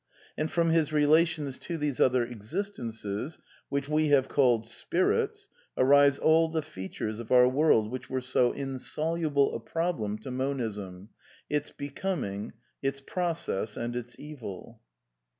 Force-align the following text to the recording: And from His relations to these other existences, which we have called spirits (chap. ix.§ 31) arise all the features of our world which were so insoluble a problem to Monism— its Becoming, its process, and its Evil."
And 0.35 0.49
from 0.49 0.71
His 0.71 0.91
relations 0.91 1.59
to 1.59 1.77
these 1.77 1.99
other 1.99 2.23
existences, 2.23 3.37
which 3.69 3.87
we 3.87 4.07
have 4.07 4.27
called 4.27 4.65
spirits 4.65 5.41
(chap. 5.43 5.49
ix.§ 5.49 5.49
31) 5.75 5.85
arise 5.89 6.17
all 6.17 6.47
the 6.47 6.63
features 6.63 7.19
of 7.19 7.31
our 7.31 7.47
world 7.47 7.91
which 7.91 8.09
were 8.09 8.19
so 8.19 8.51
insoluble 8.51 9.53
a 9.53 9.59
problem 9.59 10.17
to 10.23 10.31
Monism— 10.31 11.09
its 11.51 11.69
Becoming, 11.69 12.53
its 12.81 12.99
process, 12.99 13.77
and 13.77 13.95
its 13.95 14.15
Evil." 14.19 14.81